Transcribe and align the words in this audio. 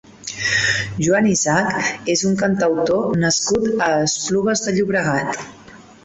Joan 1.07 1.25
Isaac 1.31 1.99
és 2.13 2.23
un 2.29 2.33
cantautor 2.39 3.13
nascut 3.25 3.83
a 3.89 3.89
Esplugues 4.07 4.63
de 4.69 4.73
Llobregat. 4.79 5.37